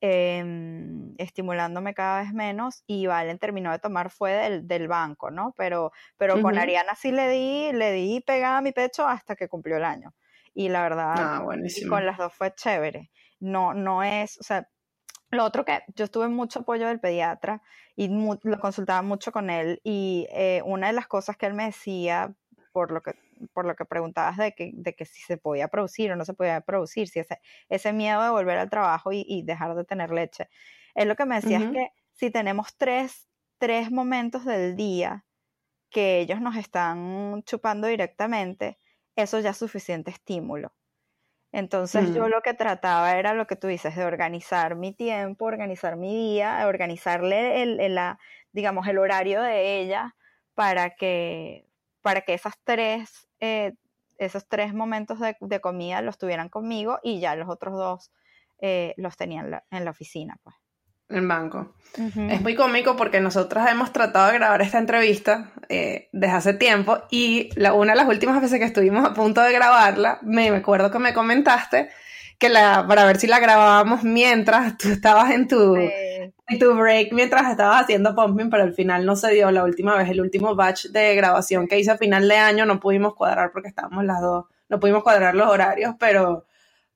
[0.01, 5.53] Em, estimulándome cada vez menos y Valen terminó de tomar fue del, del banco, ¿no?
[5.57, 9.49] Pero, pero con Ariana sí le di, le di pegada a mi pecho hasta que
[9.49, 10.13] cumplió el año.
[10.53, 11.45] Y la verdad, ah,
[11.89, 13.11] con las dos fue chévere.
[13.41, 14.69] No, no es, o sea,
[15.31, 17.61] lo otro que yo tuve mucho apoyo del pediatra
[17.95, 21.65] y lo consultaba mucho con él y eh, una de las cosas que él me
[21.65, 22.33] decía,
[22.71, 23.15] por lo que
[23.53, 26.33] por lo que preguntabas de que, de que si se podía producir o no se
[26.33, 30.49] podía producir, si ese, ese miedo de volver al trabajo y, dejar de tener leche.
[30.95, 35.25] Es lo que me decía es que si tenemos tres, tres momentos del día
[35.89, 38.77] que ellos nos están chupando directamente,
[39.15, 40.73] eso ya es suficiente estímulo.
[41.51, 42.29] Entonces yo mm.
[42.29, 46.67] lo que trataba era lo que tú dices, de organizar mi tiempo, organizar mi día,
[46.67, 48.19] organizarle el, la,
[48.51, 50.15] digamos, el horario de ella
[50.53, 51.68] para que,
[52.09, 53.73] para que esas tres eh,
[54.17, 58.11] esos tres momentos de, comida los tuvieran conmigo y ya los otros dos
[58.59, 60.55] eh, los tenían en la oficina, pues.
[61.07, 61.75] En banco.
[61.95, 66.97] Es muy cómico porque nosotros hemos tratado de grabar esta entrevista eh, desde hace tiempo
[67.11, 70.57] y la, una de las últimas veces que estuvimos a punto de grabarla, me, me
[70.57, 71.89] acuerdo que me comentaste
[72.39, 75.91] que la, para ver si la grabábamos mientras tú estabas en tu, en
[76.59, 79.51] tu break, mientras estabas haciendo pumping, pero al final no se dio.
[79.51, 82.79] La última vez, el último batch de grabación que hice a final de año, no
[82.79, 86.45] pudimos cuadrar porque estábamos las dos, no pudimos cuadrar los horarios, pero,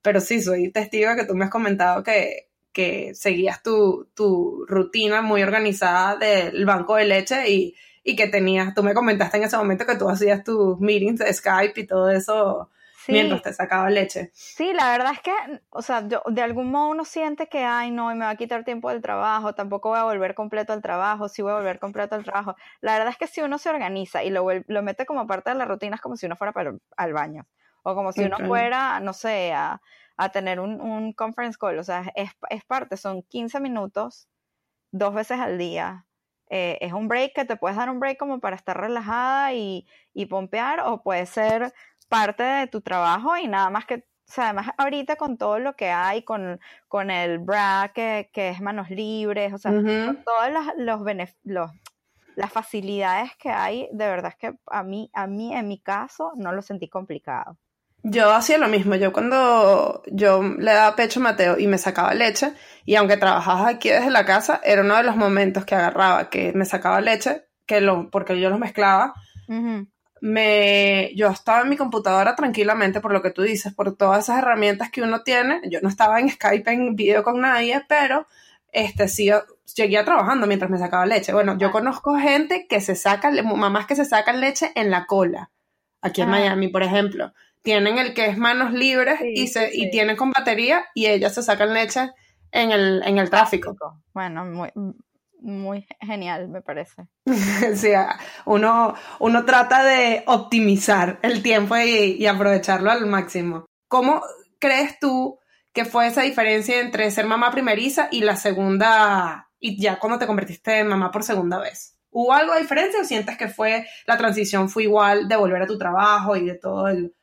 [0.02, 4.64] pero sí, soy testigo de que tú me has comentado que, que seguías tu, tu
[4.66, 9.44] rutina muy organizada del banco de leche y, y que tenías, tú me comentaste en
[9.44, 12.70] ese momento que tú hacías tus meetings de Skype y todo eso
[13.08, 14.30] mientras te sacaba leche.
[14.32, 15.32] Sí, la verdad es que,
[15.70, 18.64] o sea, yo, de algún modo uno siente que, ay, no, me va a quitar
[18.64, 22.14] tiempo del trabajo, tampoco voy a volver completo al trabajo, sí voy a volver completo
[22.14, 22.56] al trabajo.
[22.80, 25.56] La verdad es que si uno se organiza y lo, lo mete como parte de
[25.56, 27.46] la rutina, es como si uno fuera para, al baño,
[27.82, 29.80] o como si uno fuera, no sé, a,
[30.16, 34.28] a tener un, un, conference call, o sea, es, es parte, son 15 minutos,
[34.90, 36.06] dos veces al día,
[36.50, 39.86] eh, es un break que te puedes dar un break como para estar relajada y,
[40.12, 41.72] y pompear, o puede ser
[42.08, 45.76] parte de tu trabajo y nada más que, o sea, además ahorita con todo lo
[45.76, 50.52] que hay, con, con el BRA que, que es manos libres, o sea, con todas
[50.52, 51.00] las, los,
[51.44, 51.70] los
[52.36, 56.32] las facilidades que hay, de verdad es que a mí, a mí en mi caso
[56.36, 57.58] no lo sentí complicado.
[58.02, 62.12] Yo hacía lo mismo, yo cuando yo le daba pecho a Mateo y me sacaba
[62.12, 62.52] leche,
[62.84, 66.52] y aunque trabajaba aquí desde la casa, era uno de los momentos que agarraba, que
[66.52, 69.14] me sacaba leche, que lo, porque yo los mezclaba,
[70.24, 74.38] me, yo estaba en mi computadora tranquilamente por lo que tú dices, por todas esas
[74.38, 75.60] herramientas que uno tiene.
[75.68, 78.26] Yo no estaba en Skype en video con nadie, pero
[78.72, 79.30] este sí
[79.64, 81.34] seguía trabajando mientras me sacaba leche.
[81.34, 85.50] Bueno, yo conozco gente que se saca, mamás que se sacan leche en la cola,
[86.00, 87.34] aquí en Miami, por ejemplo.
[87.60, 91.42] Tienen el que es manos libres y, se, y tienen con batería y ellas se
[91.42, 92.12] sacan leche
[92.50, 93.76] en el, en el tráfico.
[94.14, 94.70] Bueno, muy,
[95.44, 97.06] muy genial, me parece.
[97.76, 97.90] sí,
[98.46, 103.66] uno, uno trata de optimizar el tiempo y, aprovecharlo al máximo.
[103.86, 104.22] ¿Cómo
[104.58, 105.38] crees tú
[105.72, 110.26] que fue esa diferencia entre ser mamá primeriza y la segunda, y ya cuando te
[110.26, 111.98] convertiste en mamá por segunda vez?
[112.10, 115.66] ¿Hubo algo de diferencia o sientes que fue, la transición fue igual de volver a
[115.66, 117.14] tu trabajo y de todo, el,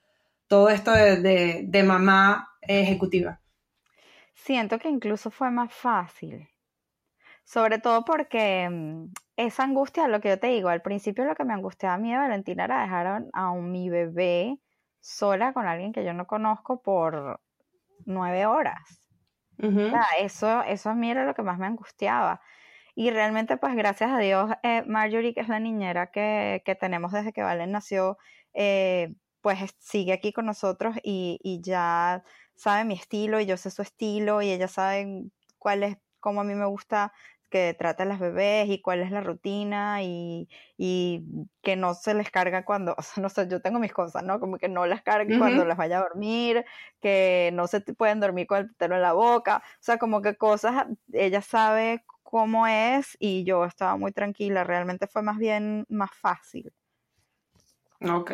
[0.48, 3.42] todo esto de, de mamá ejecutiva?
[4.36, 6.51] Siento que incluso fue más fácil
[7.44, 11.46] sobre todo porque mm, esa angustia, lo que yo te digo, al principio lo que
[11.46, 14.60] me angustiaba a mí de Valentina era dejar a, mi bebé
[15.00, 17.42] sola con alguien que yo no conozco por
[18.06, 19.10] nueve horas.
[19.58, 22.42] o sea, eso, eso a mí era lo que más me angustiaba.
[22.96, 27.12] Y realmente, pues gracias a Dios, eh, Marjorie, que es la niñera que, que tenemos
[27.12, 28.18] desde que Valen nació,
[28.54, 32.24] eh, pues sigue aquí con nosotros y, y, ya
[32.56, 35.24] sabe mi estilo y yo sé su estilo y ella sabe
[35.58, 37.12] cuál es, cómo a mí me gusta
[37.52, 40.48] que trata a las bebés y cuál es la rutina y,
[41.62, 44.40] que no se les carga cuando, o sea, no sé, yo tengo mis cosas, ¿no?
[44.40, 46.66] Como que no las cargue cuando las vaya a dormir,
[47.02, 50.36] que no se pueden dormir con el tetero en la boca, o sea, como que
[50.38, 56.12] cosas, ella sabe cómo es y yo estaba muy tranquila, realmente fue más bien más
[56.14, 56.72] fácil.
[58.02, 58.32] Ok,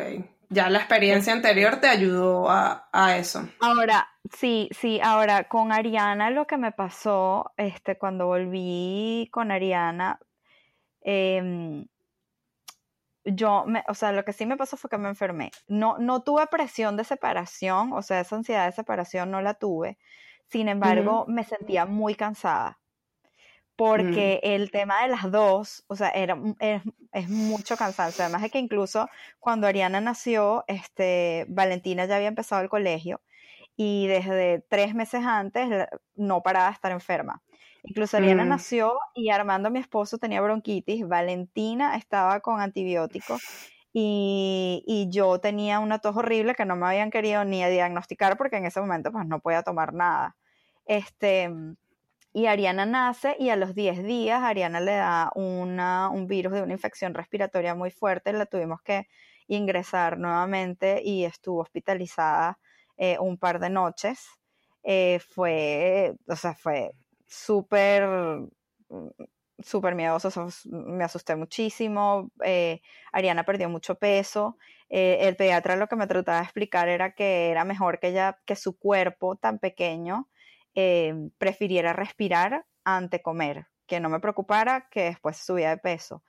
[0.48, 3.48] ya la experiencia anterior te ayudó a, eso.
[3.60, 10.18] Ahora, sí, sí, ahora con Ariana lo que me pasó, este, cuando volví con Ariana,
[11.02, 11.86] em,
[13.24, 15.50] yo, me, o sea, lo que sí me pasó fue que me enfermé.
[15.66, 19.98] No, no tuve presión de separación, o sea, esa ansiedad de separación no la tuve.
[20.46, 22.78] Sin embargo, me sentía muy cansada
[23.78, 28.24] porque el tema de las dos, o sea, era, es, mucho cansancio.
[28.24, 33.20] Además de que incluso cuando Ariana nació, este, Valentina ya había empezado el colegio
[33.76, 35.86] y desde tres meses antes
[36.16, 37.40] no paraba de estar enferma.
[37.84, 38.48] Incluso Ariana mm.
[38.48, 43.40] nació y Armando, mi esposo, tenía bronquitis, Valentina estaba con antibióticos
[43.92, 48.56] y, y, yo tenía una tos horrible que no me habían querido ni diagnosticar porque
[48.56, 50.36] en ese momento pues no podía tomar nada.
[50.84, 51.48] Este,
[52.32, 56.62] y Ariana nace y a los 10 días Ariana le da una, un virus de
[56.62, 59.08] una infección respiratoria muy fuerte, la tuvimos que
[59.48, 62.58] ingresar nuevamente y estuvo hospitalizada
[62.96, 64.28] eh, un par de noches.
[64.84, 66.92] Eh, fue, o sea, fue
[67.26, 68.06] súper,
[69.58, 70.30] súper miedoso,
[70.70, 72.80] me asusté muchísimo, eh,
[73.12, 74.56] Ariana perdió mucho peso,
[74.88, 78.56] el pediatra lo que me trataba de explicar era que era mejor que ella, que
[78.56, 80.28] su cuerpo tan pequeño,
[80.80, 86.22] eh, prefiriera respirar ante comer, que no me preocupara que después subía de peso.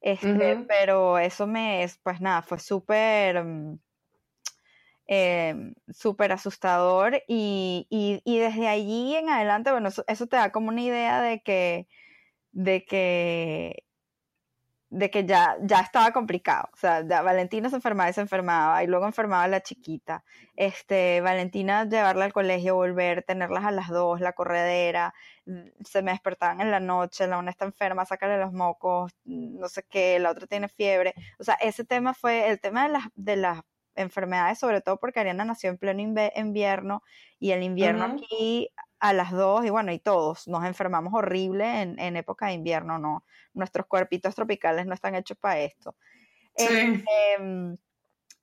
[0.00, 3.44] Este, Pero eso me, pues nada, fue súper,
[5.06, 7.86] em, súper asustador y,
[8.24, 11.86] y, desde allí en adelante, bueno, eso, eso, te da como una idea de que,
[12.52, 13.84] de que
[14.90, 16.68] de que ya, ya estaba complicado.
[16.72, 20.24] O sea, Valentina se enfermaba y se enfermaba, y luego enfermaba la chiquita.
[20.56, 25.14] Este, Valentina llevarla al colegio, volver, tenerlas a las dos, la corredera,
[25.46, 29.68] mm, se me despertaban en la noche, la una está enferma, sácale los mocos, no
[29.68, 31.14] sé qué, la otra tiene fiebre.
[31.38, 33.60] O sea, ese tema fue el tema de las, de las
[33.94, 36.00] enfermedades, sobre todo porque Ariana nació en pleno
[36.34, 37.02] invierno
[37.38, 38.70] y el invierno aquí
[39.00, 42.98] a las dos, y bueno, y todos nos enfermamos horrible en, en época de invierno,
[42.98, 45.96] no, nuestros cuerpitos tropicales no están hechos para esto.
[46.56, 47.76] Em,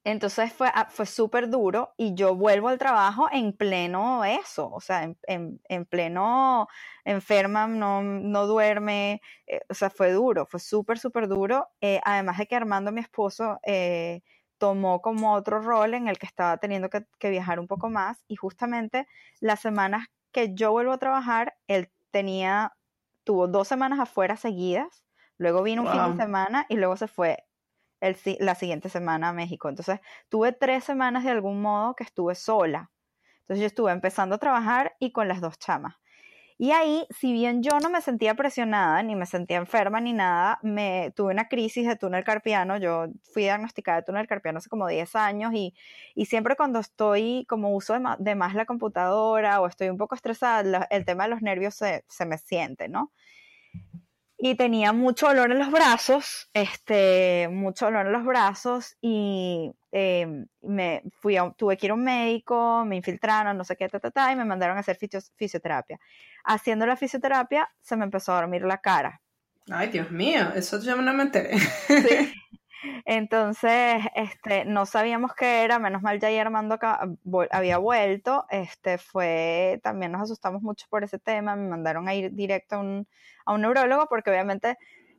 [0.04, 4.80] entonces fue, ah, fue súper duro y yo vuelvo al trabajo en pleno eso, o
[4.80, 6.68] sea, en, en, pleno
[7.04, 11.68] enferma, no, no duerme, eh, o sea, fue duro, fue súper, súper duro.
[11.82, 14.22] Eh, además de que Armando, mi esposo, eh,
[14.58, 18.24] tomó como otro rol en el que estaba teniendo que, que, viajar un poco más
[18.28, 19.08] y justamente
[19.42, 22.78] las semanas que yo vuelvo a trabajar, él tenía,
[23.24, 25.04] tuvo dos semanas afuera seguidas,
[25.40, 27.48] luego vino un fin de semana y luego se fue
[28.02, 29.68] el, la siguiente semana a México.
[29.68, 32.92] Entonces, tuve tres semanas de algún modo que estuve sola.
[33.40, 35.96] Entonces, yo estuve empezando a trabajar y con las dos chamas.
[36.60, 40.60] Y ahí, si bien yo no me sentía presionada, ni me sentía enferma, ni nada,
[40.64, 42.78] me tuve una crisis de túnel carpiano.
[42.78, 45.76] Yo fui diagnosticada de túnel carpiano hace como 10 años y,
[46.16, 50.88] y siempre cuando estoy, como uso de más, la computadora o estoy un poco estresada,
[50.90, 53.12] el tema de los nervios se, se me siente, ¿no?
[54.38, 60.46] y tenía mucho dolor en los brazos, este, mucho dolor en los brazos y em,
[60.62, 64.00] me fui a, tuve que ir a un médico, me infiltraron, no sé qué, ta,
[64.00, 64.98] ta, ta, y me mandaron a hacer
[65.36, 66.00] fisioterapia.
[66.44, 69.22] Haciendo la fisioterapia se me empezó a dormir la cara.
[69.72, 71.58] Ay, Dios mío, eso yo no me enteré.
[71.58, 72.34] Sí.
[73.06, 76.78] Entonces, este, no sabíamos qué era, menos mal ya Armando
[77.52, 82.34] había vuelto, este, fue, también nos asustamos mucho por ese tema, me mandaron a ir
[82.34, 83.08] directo a un,
[83.46, 84.78] a un neurólogo porque obviamente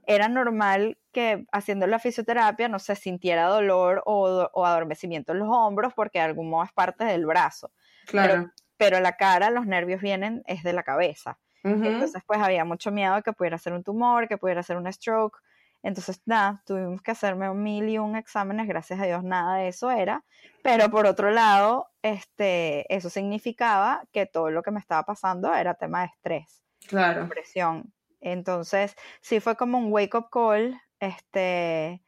[0.09, 5.93] era normal que haciendo la fisioterapia no se sintiera dolor o, adormecimiento en los hombros
[5.95, 7.71] porque de algún modo es parte del brazo.
[8.07, 8.51] Claro.
[8.79, 11.39] Pero, la cara, los nervios vienen, es de la cabeza.
[11.63, 14.91] Entonces, pues había mucho miedo de que pudiera ser un tumor, que pudiera ser un
[14.91, 15.37] stroke.
[15.83, 19.69] Entonces, nada, tuvimos que hacerme un mil y un exámenes, gracias a Dios nada de
[19.69, 20.25] eso era,
[20.63, 25.75] pero por otro lado, este, eso significaba que todo lo que me estaba pasando era
[25.75, 27.25] tema de estrés, claro.
[27.25, 27.93] depresión.
[28.21, 32.03] Entonces, sí fue como un wake up call, este,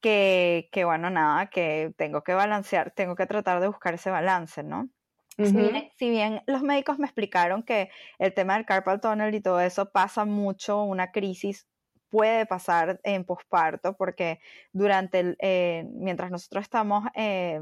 [0.00, 4.62] que, que bueno, nada, que tengo que balancear, tengo que tratar de buscar ese balance,
[4.62, 4.88] ¿no?
[5.96, 9.90] si, bien, los médicos me explicaron que el tema del carpal tunnel y todo eso
[9.90, 11.68] pasa mucho, una crisis
[12.08, 14.40] puede pasar en posparto, porque
[14.72, 17.60] durante el, eh, mientras nosotros estamos eh,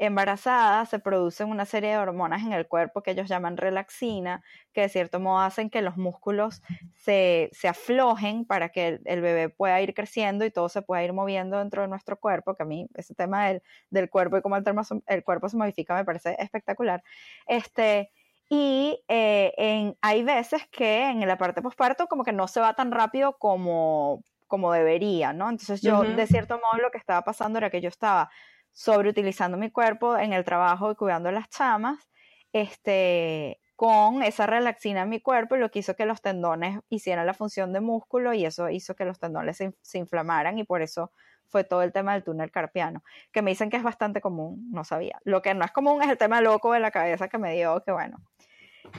[0.00, 4.80] embarazadas, se producen una serie de hormonas en el cuerpo que ellos llaman relaxina, que
[4.80, 6.62] de cierto modo hacen que los músculos
[6.96, 11.12] se, se aflojen para que el, bebé pueda ir creciendo y todo se pueda ir
[11.12, 14.56] moviendo dentro de nuestro cuerpo, que a mí ese tema del, del cuerpo y cómo
[14.56, 14.64] el,
[15.06, 17.02] el cuerpo se modifica me parece espectacular.
[17.46, 18.10] Este,
[18.48, 22.72] y eh, en, hay veces que en la parte posparto como que no se va
[22.72, 25.50] tan rápido como, como debería, ¿no?
[25.50, 28.30] Entonces yo, de cierto modo, lo que estaba pasando era que yo estaba
[28.72, 32.08] sobreutilizando mi cuerpo en el trabajo y cuidando las chamas,
[32.52, 37.34] este, con esa relaxina en mi cuerpo, lo que hizo que los tendones hicieran la
[37.34, 41.12] función de músculo y eso hizo que los tendones se inflamaran y por eso
[41.50, 43.02] fue todo el tema del túnel carpiano,
[43.32, 45.20] que me dicen que es bastante común, no sabía.
[45.24, 47.82] Lo que no es común es el tema loco de la cabeza que me dio,
[47.84, 48.18] que bueno,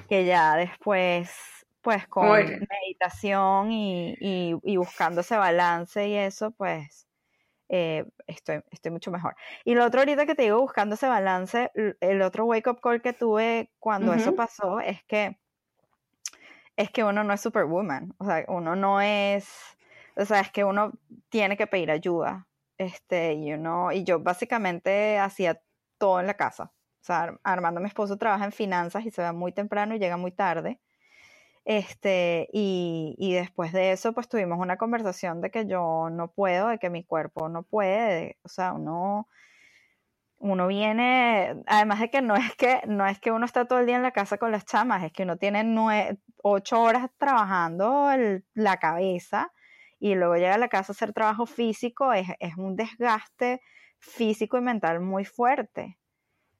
[0.09, 1.31] que ya después,
[1.81, 7.07] pues con meditación y, y, buscando ese balance y eso, pues
[7.71, 9.35] eh, estoy, estoy mucho mejor.
[9.63, 13.01] Y lo otro ahorita que te digo, buscando ese balance, el otro wake up call
[13.01, 15.39] que tuve cuando eso pasó es que
[16.77, 19.77] es que uno no es superwoman, o sea, uno no es
[20.15, 20.91] o sea, es que uno
[21.29, 22.47] tiene que pedir ayuda.
[22.77, 25.61] Este, y uno, y yo básicamente hacía
[25.97, 26.71] todo en la casa.
[27.01, 30.17] O sea, Armando, mi esposo, trabaja en finanzas y se va muy temprano y llega
[30.17, 30.79] muy tarde.
[31.63, 36.69] Este, y, y, después de eso, pues tuvimos una conversación de que yo no puedo,
[36.69, 39.27] de que mi cuerpo no puede, o sea, uno,
[40.41, 43.85] uno viene, además de que no es que, no es que uno está todo el
[43.85, 48.09] día en la casa con las chamas, es que uno tiene nueve, ocho horas trabajando
[48.55, 49.51] la cabeza
[49.99, 53.61] y luego llega a la casa a hacer trabajo físico, es, un desgaste
[53.99, 55.99] físico y mental muy fuerte.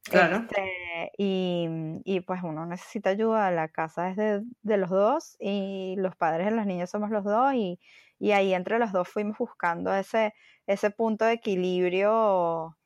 [0.04, 0.38] Claro.
[0.38, 0.72] Este,
[1.18, 6.56] y, pues uno necesita ayuda, la casa es de, los dos y los padres de
[6.56, 7.80] los niños somos los dos y,
[8.32, 10.34] ahí entre los dos fuimos buscando ese,
[10.68, 12.78] ese punto de equilibrio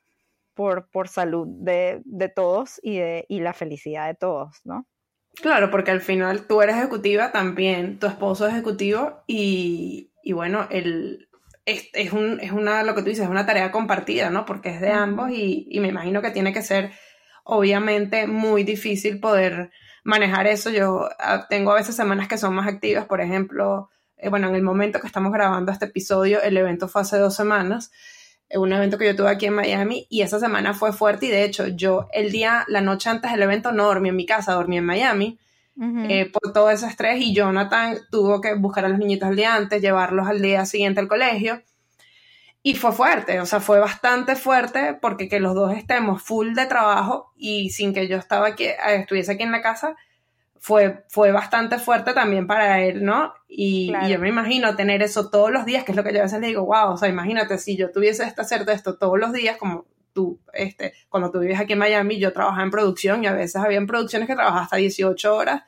[0.54, 2.02] por, por salud de,
[2.34, 4.88] todos y, de, y la felicidad de todos, ¿no?
[5.42, 10.68] Claro, porque al final tú eres ejecutiva también, tu esposo es ejecutivo y, y bueno,
[10.72, 11.28] el,
[11.66, 14.46] es, es, un, es, una, lo que tú dices, es una tarea compartida, ¿no?
[14.46, 16.92] Porque es de ambos y, y, me imagino que tiene que ser,
[17.46, 19.72] obviamente, muy difícil poder
[20.04, 20.70] manejar eso.
[20.70, 24.56] Yo ah, tengo a veces semanas que son más activas, por ejemplo, eh, bueno, en
[24.56, 27.92] el momento que estamos grabando este episodio, el evento fue hace dos semanas,
[28.50, 31.30] eh, un evento que yo tuve aquí en Miami y esa semana fue fuerte y
[31.30, 34.54] de hecho yo el día, la noche antes del evento no dormí en mi casa,
[34.54, 35.40] dormí en Miami
[35.78, 39.56] eh, por todo ese estrés y Jonathan tuvo que buscar a los niñitos al día
[39.56, 41.62] antes, llevarlos al día siguiente al colegio.
[42.68, 46.66] Y fue fuerte, o sea, fue bastante fuerte porque que los dos estemos full de
[46.66, 49.96] trabajo y sin que yo estaba aquí, eh, estuviese aquí en la casa,
[50.58, 53.36] fue, fue bastante fuerte también para él, ¿no?
[53.48, 56.24] Y, yo me imagino tener eso todos los días, que es lo que yo a
[56.24, 59.20] veces le digo, wow, o sea, imagínate si yo tuviese que hacer de esto todos
[59.20, 63.24] los días, como tú, este, cuando tú vives aquí en Miami, yo trabajaba en producción
[63.24, 65.62] y a veces había producciones que trabajaba hasta 18 horas,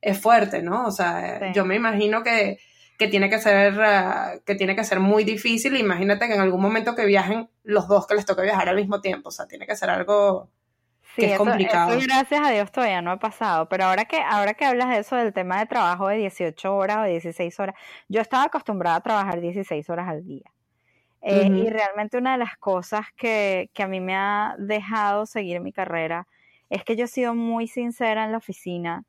[0.00, 0.86] es fuerte, ¿no?
[0.86, 2.60] O sea, yo me imagino que,
[3.08, 5.76] tiene que ser, uh, que tiene que ser muy difícil.
[5.76, 9.00] Imagínate que en algún momento que viajen los dos que les toque viajar al mismo
[9.00, 10.50] tiempo, o sea, tiene que ser algo
[11.16, 11.98] que es complicado.
[11.98, 15.16] gracias a Dios todavía no ha pasado, pero ahora que, ahora que hablas de eso
[15.16, 17.74] del tema de trabajo de 18 horas o 16 horas,
[18.08, 20.50] yo estaba acostumbrada a trabajar 16 horas al día.
[21.22, 25.72] Eh, y realmente una de las cosas que, a mí me ha dejado seguir mi
[25.72, 26.28] carrera
[26.70, 29.04] es que yo he sido muy sincera en la oficina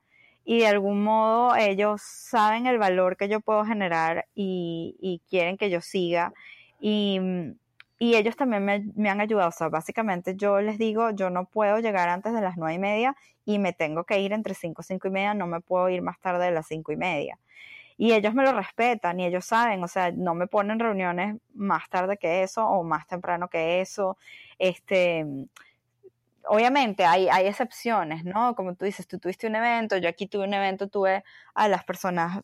[0.50, 5.70] y de algún modo ellos saben el valor que yo puedo generar y, quieren que
[5.70, 6.34] yo siga.
[6.80, 7.20] Y,
[8.00, 8.64] ellos también
[8.96, 9.50] me, han ayudado.
[9.50, 12.80] O sea, básicamente yo les digo, yo no puedo llegar antes de las nueve y
[12.80, 16.02] media y me tengo que ir entre cinco cinco y media, no me puedo ir
[16.02, 17.38] más tarde de las cinco y media
[17.98, 21.90] y ellos me lo respetan y ellos saben, o sea, no me ponen reuniones más
[21.90, 24.18] tarde que eso o más temprano que eso.
[24.60, 25.26] Este,
[26.50, 28.56] obviamente hay, hay excepciones, ¿no?
[28.56, 31.84] Como tú dices, tú tuviste un evento, yo aquí tuve un evento, tuve a las
[31.84, 32.42] personas,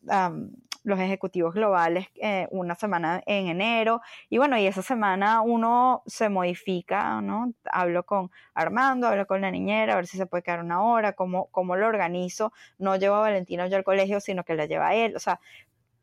[0.83, 6.29] los ejecutivos globales, eh, una semana en enero, y bueno, y esa semana uno se
[6.29, 7.53] modifica, ¿no?
[7.65, 11.13] Hablo con Armando, hablo con la niñera, a ver si se puede quedar una hora,
[11.13, 14.89] cómo, cómo lo organizo, no llevo a Valentina yo al colegio, sino que la lleva
[14.89, 15.39] a él, o sea,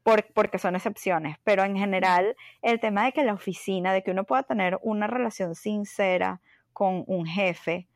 [0.02, 4.24] porque son excepciones, pero en general el tema de que la oficina, de que uno
[4.24, 6.40] pueda tener una relación sincera
[6.72, 7.86] con un jefe,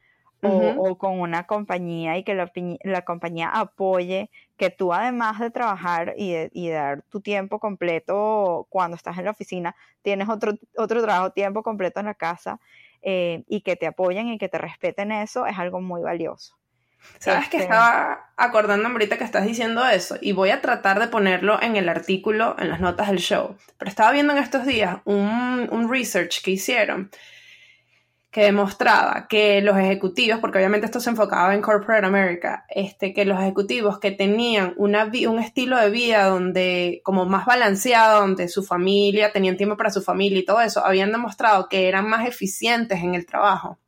[0.44, 6.33] o, con una compañía y que la, compañía apoye que tú además de trabajar y
[6.33, 11.62] de, dar tu tiempo completo cuando estás en la oficina, tienes otro, otro trabajo tiempo
[11.62, 12.61] completo en la casa
[13.02, 16.57] eh, y que te apoyen y que te respeten eso es algo muy valioso.
[17.18, 21.09] Sabes que este estaba acordando ahorita que estás diciendo eso y voy a tratar de
[21.09, 24.98] ponerlo en el artículo, en las notas del show, pero estaba viendo en estos días
[25.04, 27.11] un, un research que hicieron
[28.35, 33.24] que demostraba que los ejecutivos, porque obviamente esto se enfocaba en Corporate America, este, que
[33.24, 38.64] los ejecutivos que tenían una, un estilo de vida donde, como más balanceado, donde su
[38.64, 43.05] familia, tenían tiempo para su familia y todo eso, habían demostrado que eran más eficientes
[43.05, 43.78] en el trabajo.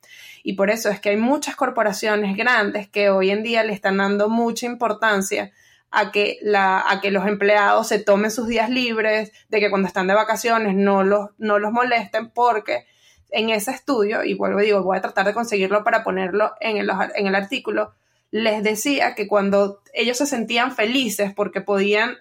[0.45, 3.97] Y por eso es que hay muchas corporaciones grandes que hoy en día le están
[3.97, 5.51] dando mucha importancia
[5.91, 9.89] a que, la, a que los empleados se tomen sus días libres, de que cuando
[9.89, 12.87] están de vacaciones no los, no los molesten, porque
[13.31, 16.91] en ese estudio, y vuelvo digo, voy a tratar de conseguirlo para ponerlo en el,
[17.15, 17.93] en el artículo,
[18.31, 22.17] les decía que cuando ellos se sentían felices porque podían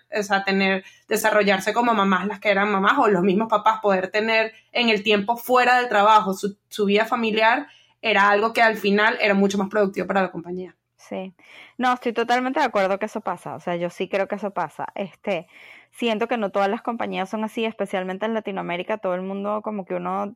[0.45, 4.89] tener, desarrollarse como mamás, las que eran mamás, o los mismos papás, poder tener en
[4.89, 7.67] el tiempo fuera del trabajo su, su vida familiar,
[8.01, 10.75] era algo que al final era mucho más productivo para la compañía.
[10.97, 11.35] Sí,
[11.77, 14.51] no, estoy totalmente de acuerdo que eso pasa, o sea, yo sí creo que eso
[14.51, 14.87] pasa.
[14.95, 15.47] Este,
[15.91, 19.85] siento que no todas las compañías son así, especialmente en Latinoamérica, todo el mundo como
[19.85, 20.35] que uno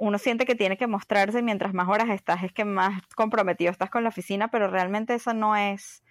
[0.00, 3.90] uno siente que tiene que mostrarse mientras más horas estás, es que más comprometido estás
[3.90, 6.02] con la oficina, pero realmente eso no es,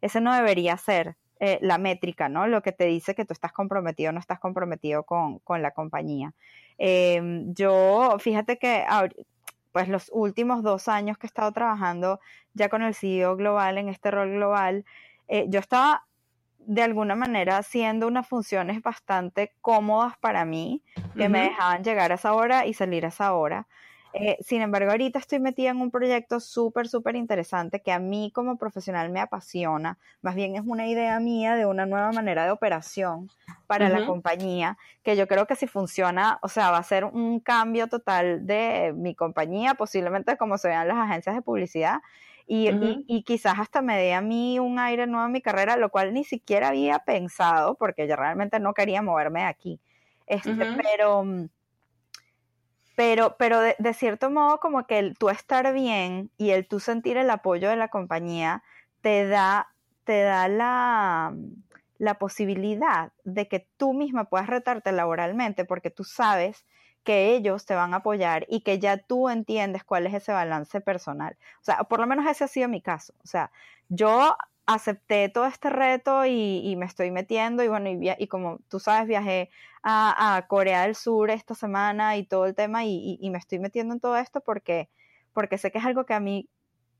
[0.00, 2.48] ese no debería ser eh, la métrica, ¿no?
[2.48, 6.34] Lo que te dice que tú estás comprometido o no estás comprometido con, la compañía.
[6.76, 8.84] Em, yo, fíjate que
[9.70, 12.18] pues los últimos dos años que he estado trabajando
[12.54, 14.84] ya con el CEO global en este rol global,
[15.28, 16.04] eh, yo estaba
[16.66, 20.82] de alguna manera haciendo unas funciones bastante cómodas para mí,
[21.16, 23.66] que me dejaban llegar a esa hora y salir a esa hora.
[24.18, 28.32] Eh, sin embargo, ahorita estoy metida en un proyecto súper, súper interesante que a mí
[28.34, 29.98] como profesional me apasiona.
[30.22, 33.30] Más bien es una idea mía de una nueva manera de operación
[33.66, 37.40] para la compañía, que yo creo que si funciona, o sea, va a ser un
[37.40, 41.98] cambio total de mi compañía, posiblemente como se vean las agencias de publicidad,
[42.46, 46.14] y, quizás hasta me dé a mí un aire nuevo en mi carrera, lo cual
[46.14, 49.80] ni siquiera había pensado, porque yo realmente no quería moverme de aquí.
[50.26, 51.48] Este, Pero, mm,
[52.94, 57.16] pero, pero de, cierto modo, como que el tú estar bien y el tú sentir
[57.16, 58.62] el apoyo de la compañía
[59.02, 59.68] te da,
[60.04, 61.34] te da la,
[61.98, 66.64] la posibilidad de que tú misma puedas retarte laboralmente, porque tú sabes
[67.06, 70.80] que ellos te van a apoyar y que ya tú entiendes cuál es ese balance
[70.82, 71.36] personal.
[71.62, 73.14] O sea, por lo menos ese ha sido mi caso.
[73.24, 73.52] O sea,
[73.88, 74.36] yo
[74.66, 79.06] acepté todo este reto y, me estoy metiendo y bueno, y, y como tú sabes,
[79.06, 79.50] viajé
[79.84, 83.94] a, Corea del Sur esta semana y todo el tema y, y, me estoy metiendo
[83.94, 84.90] en todo esto porque,
[85.32, 86.48] porque sé que es algo que a mí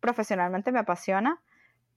[0.00, 1.42] profesionalmente me apasiona,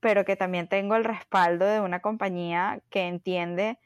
[0.00, 3.78] pero que también tengo el respaldo de una compañía que entiende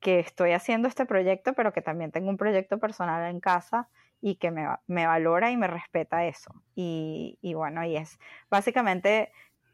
[0.00, 3.88] que estoy haciendo este proyecto, pero que también tengo un proyecto personal en casa
[4.20, 6.54] y que me, me valora y me respeta eso.
[6.74, 8.18] Y, y, bueno, y es
[8.50, 9.32] básicamente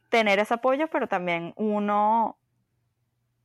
[0.08, 2.36] tener ese apoyo, pero también uno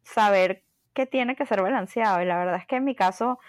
[0.04, 0.64] saber
[0.94, 2.22] que tiene que ser balanceado.
[2.22, 3.40] Y la verdad es que en mi caso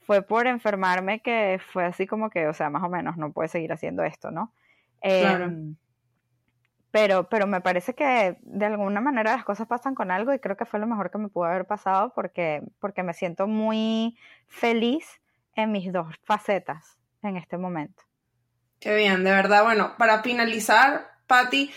[0.00, 3.48] fue por enfermarme que fue así como que, o sea, más o menos no puede
[3.48, 4.52] seguir haciendo esto, ¿no?
[5.00, 5.52] Claro.
[6.94, 10.56] Pero, pero me parece que de alguna manera las cosas pasan con algo y creo
[10.56, 14.16] que fue lo mejor que me pudo haber pasado porque, porque me siento muy
[14.46, 15.04] feliz
[15.56, 18.00] en mis dos facetas en este momento.
[18.78, 19.64] Qué bien, de verdad.
[19.64, 21.72] Bueno, para finalizar, Patti,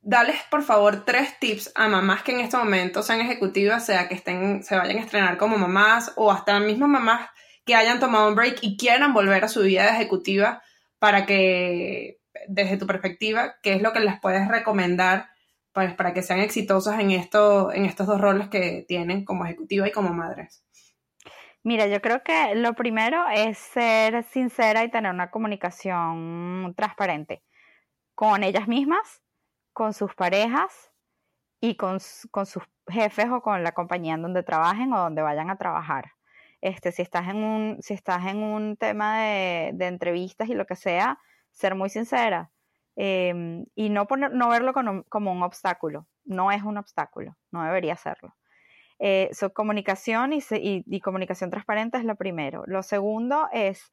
[0.00, 4.14] dales por favor tres tips a mamás que en este momento sean ejecutivas, sea que
[4.14, 7.28] estén, se vayan a estrenar como mamás o hasta mismas mamás
[7.66, 10.62] que hayan tomado un break y quieran volver a su vida ejecutiva
[10.98, 15.28] para que desde tu perspectiva, ¿qué es lo que les puedes recomendar
[15.72, 19.88] pues, para que sean exitosas en, esto, en estos dos roles que tienen como ejecutiva
[19.88, 20.64] y como madres?
[21.64, 27.42] Mira, yo creo que lo primero es ser sincera y tener una comunicación transparente
[28.14, 29.22] con ellas mismas,
[29.72, 30.92] con sus parejas
[31.60, 35.56] y con, sus jefes o con la compañía en donde trabajen o donde vayan a
[35.56, 36.12] trabajar.
[36.60, 40.76] Este, si estás en un, si estás en un tema de entrevistas y lo que
[40.76, 41.18] sea,
[41.54, 42.50] ser muy sincera
[42.96, 46.06] em, y no, poner, no verlo como, un obstáculo.
[46.24, 48.34] No es un obstáculo, no debería serlo.
[48.98, 52.62] Eh, comunicación y, y, comunicación transparente es lo primero.
[52.66, 53.92] Lo segundo es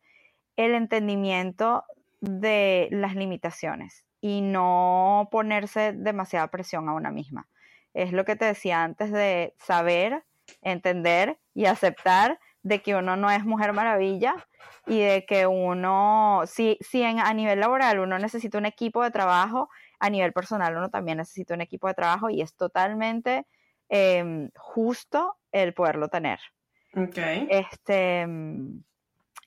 [0.55, 1.83] el entendimiento
[2.19, 7.47] de las limitaciones y no ponerse demasiada presión a una misma.
[7.93, 10.23] Es lo que te decía antes de saber,
[10.61, 14.35] entender y aceptar de que uno no es mujer maravilla
[14.85, 19.11] y de que uno, si, si en, a nivel laboral uno necesita un equipo de
[19.11, 23.45] trabajo, a nivel personal uno también necesita un equipo de trabajo y es totalmente
[23.89, 26.39] em, justo el poderlo tener.
[26.95, 27.47] Okay.
[27.49, 28.27] Este,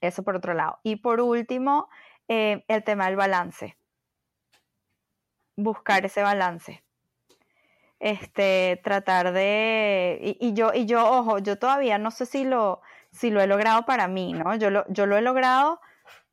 [0.00, 0.78] eso por otro lado.
[0.82, 1.88] Y por último,
[2.28, 3.76] em, el tema del balance.
[5.56, 6.82] Buscar ese balance
[8.00, 12.82] este, tratar de, y, y, yo, y yo, ojo, yo todavía no sé si lo,
[13.14, 14.54] si lo he logrado para mí, ¿no?
[14.56, 15.80] Yo lo, yo lo he logrado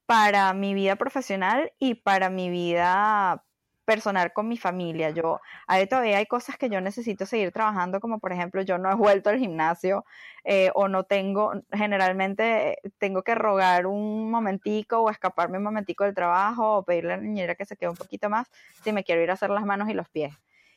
[0.05, 3.43] para mi vida profesional y para mi vida
[3.85, 5.09] personal con mi familia.
[5.11, 8.91] Yo, ahí todavía hay cosas que yo necesito seguir trabajando, como por ejemplo, yo no
[8.91, 10.05] he vuelto al gimnasio
[10.43, 16.15] eh, o no tengo, generalmente tengo que rogar un momentico o escaparme un momentico del
[16.15, 18.49] trabajo o pedirle a la niñera que se quede un poquito más
[18.83, 20.33] si me quiero ir a hacer las manos y los pies.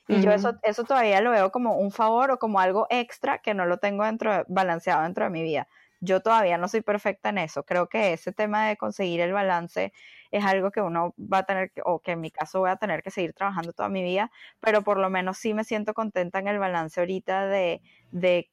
[0.06, 3.54] Y yo eso, eso todavía lo veo como un favor o como algo extra que
[3.54, 5.66] no lo tengo dentro balanceado dentro de mi vida.
[6.04, 7.64] Yo todavía no soy perfecta en eso.
[7.64, 9.92] Creo que ese tema de conseguir el balance
[10.30, 13.02] es algo que uno va a tener, o que en mi caso voy a tener
[13.02, 14.30] que seguir trabajando toda mi vida,
[14.60, 17.80] pero por lo menos sí me siento contenta en el balance ahorita de,
[18.10, 18.50] de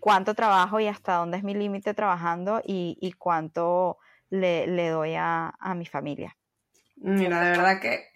[0.00, 3.98] cuánto trabajo y hasta dónde es mi límite trabajando y, y cuánto
[4.30, 6.36] le, le doy a, a mi familia.
[6.96, 8.06] Mira, de verdad que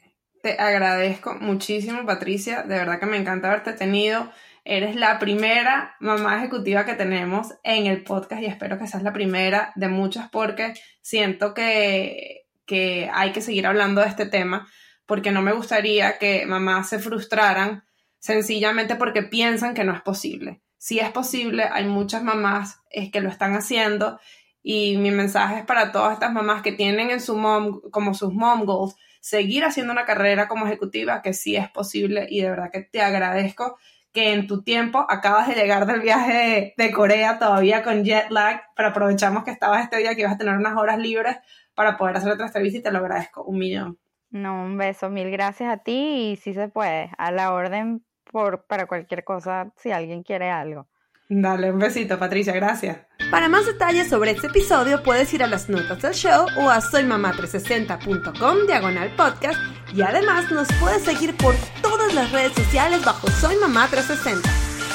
[0.42, 2.62] te agradezco muchísimo, Patricia.
[2.62, 4.30] De verdad que me encanta haberte tenido.
[4.70, 9.12] Eres la primera mamá ejecutiva que tenemos en el podcast y espero que seas la
[9.12, 14.68] primera de muchas porque siento que, que hay que seguir hablando de este tema
[15.06, 17.82] porque no me gustaría que mamás se frustraran
[18.20, 20.62] sencillamente porque piensan que no es posible.
[20.78, 24.20] Si es posible, hay muchas mamás es que lo están haciendo
[24.62, 28.32] y mi mensaje es para todas estas mamás que tienen en su mom como sus
[28.32, 32.70] mom goals seguir haciendo una carrera como ejecutiva, que sí es posible y de verdad
[32.72, 33.76] que te agradezco
[34.12, 38.62] que en tu tiempo acabas de llegar del viaje de, Corea todavía con jet lag,
[38.74, 41.36] pero aprovechamos que estabas este día que ibas a tener unas horas libres
[41.74, 43.98] para poder hacer otra entrevista y te lo agradezco un millón.
[44.30, 48.66] No, un beso, mil gracias a ti y si se puede, a la orden por,
[48.66, 50.88] para cualquier cosa si alguien quiere algo.
[51.28, 52.98] Dale, un besito, Patricia, gracias.
[53.30, 56.80] Para más detalles sobre este episodio puedes ir a las notas del show o a
[56.80, 59.58] soymamá360.com diagonal podcast
[59.94, 64.48] y además nos puedes seguir por todas las redes sociales bajo Soy Mamá 360.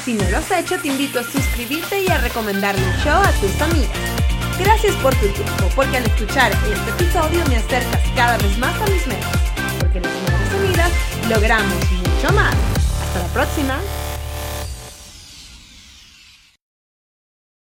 [0.03, 3.31] Si no lo has hecho, te invito a suscribirte y a recomendarle el show a
[3.39, 3.97] tus amigas.
[4.59, 8.86] Gracias por tu tiempo, porque al escuchar este episodio me acercas cada vez más a
[8.88, 9.38] mis metas,
[9.79, 10.91] porque las Madres Unidas
[11.29, 12.53] logramos mucho más.
[12.53, 13.79] Hasta la próxima.